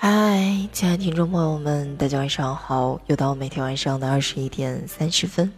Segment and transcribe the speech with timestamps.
[0.00, 3.00] 嗨，亲爱的听众朋友们，大家晚上好！
[3.08, 5.52] 又到每天晚上的二十一点三十分，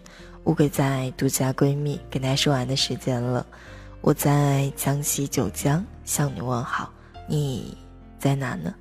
[0.44, 3.46] 乌龟在独家闺蜜跟大家说完的时间了。
[4.00, 6.90] 我在江西九江向你问好，
[7.28, 7.76] 你
[8.18, 8.74] 在哪呢？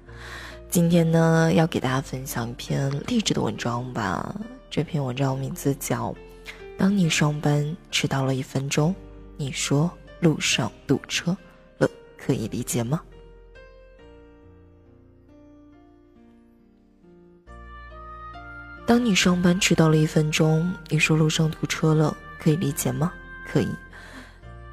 [0.69, 4.33] 今天呢，要给大家分享一篇励志的文章吧。
[4.69, 6.11] 这篇文章名字叫
[6.77, 8.95] 《当你上班迟到了一分钟，
[9.35, 9.91] 你说
[10.21, 11.35] 路上堵车
[11.79, 13.01] 了，可以理解吗？》
[18.89, 23.13] 当你上班迟到了一分钟，你说路上堵车了，可以理解吗？
[23.47, 23.69] 可以。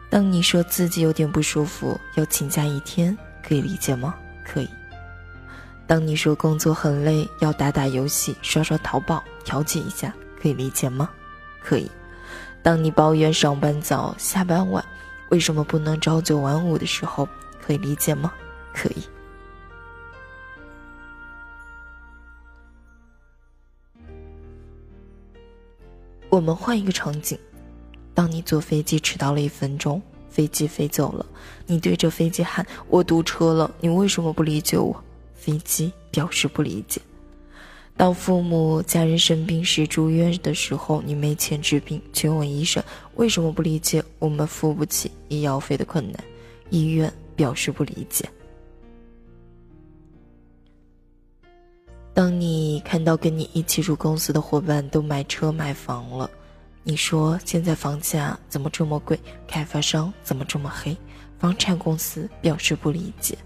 [0.08, 3.14] 当你说自己有点不舒服，要请假一天，
[3.46, 4.14] 可以理解吗？
[4.42, 4.68] 可以。
[5.86, 11.10] 当你说工作很累，要打打游戏、刷刷淘宝调节一下，可以理解吗？
[11.60, 11.90] 可以。
[12.62, 14.82] 当你抱怨上班早、下班晚，
[15.28, 17.28] 为什么不能朝九晚五的时候，
[17.62, 18.32] 可以理解吗？
[18.72, 19.02] 可以。
[26.28, 27.38] 我们换一个场景，
[28.12, 31.24] 当你坐飞机迟到了一分钟，飞机飞走了，
[31.66, 34.94] 你对着飞机喊：“我堵车了，你为什么不理解我？”
[35.34, 37.00] 飞机表示不理解。
[37.96, 42.82] 当父母、家人生病时住院的时候，你没钱治病，却问医生
[43.16, 46.22] ：“为什么不理解我们付不起医药费的困难？”
[46.68, 48.28] 医院表示不理解。
[52.16, 56.30] 当你看到跟你一起入公司的伙伴都买车买房了，
[56.82, 59.20] 你说现在房价怎么这么贵？
[59.46, 60.96] 开发商怎么这么黑？
[61.38, 63.36] 房产公司表示不理解。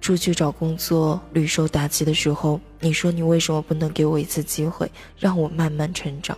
[0.00, 6.36] 出去找工作屡受打击的时候，你说你为什么不能给我一次机会，让我慢慢成长？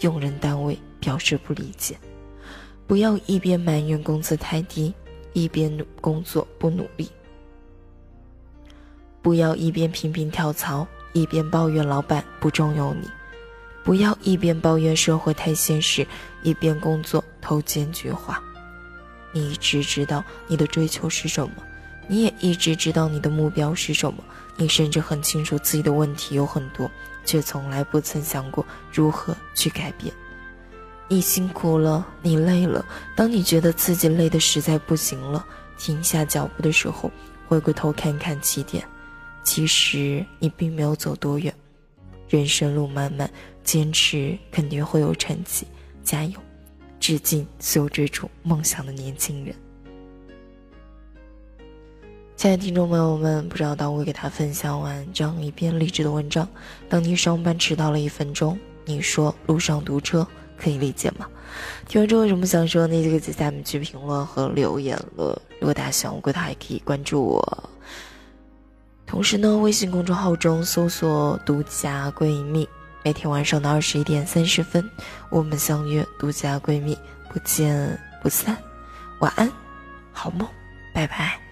[0.00, 1.96] 用人单位表示不理解。
[2.88, 4.92] 不要一边埋怨工资太低，
[5.32, 7.08] 一边工作不努力。
[9.22, 13.06] 不要一边频频跳槽，一边抱怨老板不重用你；
[13.84, 16.06] 不要一边抱怨社会太现实，
[16.42, 18.36] 一边工作偷奸巨猾。
[19.32, 21.54] 你一直知道你的追求是什么，
[22.08, 24.24] 你也一直知道你的目标是什么，
[24.56, 26.90] 你甚至很清楚自己的问题有很多，
[27.24, 30.12] 却从来不曾想过如何去改变。
[31.08, 32.84] 你辛苦了，你累了。
[33.14, 35.44] 当你觉得自己累得实在不行了，
[35.76, 37.10] 停下脚步的时候，
[37.46, 38.82] 回过头看看起点。
[39.42, 41.52] 其实你并没有走多远，
[42.28, 43.30] 人生路漫漫，
[43.64, 45.66] 坚持肯定会有成绩，
[46.04, 46.38] 加油！
[46.98, 49.54] 致敬所有追逐梦想的年轻人。
[52.36, 56.48] 亲爱的听众朋友们，不知道当我给他分享完这样一篇励志的文章，
[56.88, 60.26] 当你上班迟到了一分钟，你说路上堵车，
[60.56, 61.28] 可以理解吗？
[61.88, 63.02] 听完之后有什么想说那？
[63.02, 65.40] 就可以在下面去评论和留言了。
[65.58, 67.70] 如果大家喜欢我，的话，也可以关注我。
[69.10, 72.66] 同时呢，微信公众号中搜索“独家闺蜜”，
[73.02, 74.88] 每天晚上的二十一点三十分，
[75.30, 76.96] 我们相约独家闺蜜，
[77.28, 78.56] 不见不散。
[79.18, 79.50] 晚安，
[80.12, 80.46] 好梦，
[80.94, 81.49] 拜拜。